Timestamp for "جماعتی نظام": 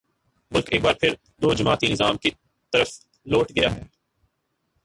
1.53-2.17